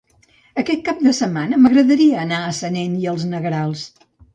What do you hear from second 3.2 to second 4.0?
Negrals.